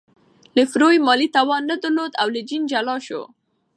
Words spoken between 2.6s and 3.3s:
جلا شو.